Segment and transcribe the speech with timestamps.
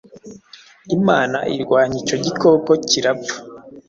[0.97, 3.35] Imana irwanya icyo gikokokirapfa